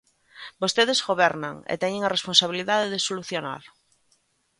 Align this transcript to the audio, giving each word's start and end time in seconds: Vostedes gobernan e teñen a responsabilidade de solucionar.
Vostedes 0.61 1.03
gobernan 1.09 1.55
e 1.73 1.75
teñen 1.83 2.03
a 2.03 2.13
responsabilidade 2.15 2.91
de 2.93 3.03
solucionar. 3.07 3.63